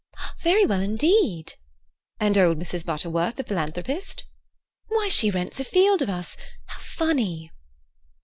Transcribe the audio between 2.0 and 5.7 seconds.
"And old Mrs. Butterworth the philanthropist?" "Why, she rents a